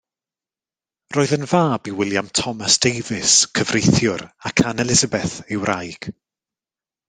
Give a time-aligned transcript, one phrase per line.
[1.17, 6.13] Roedd yn fab i William Thomas Davies, cyfreithiwr, ac Anne Elizabeth ei wraig.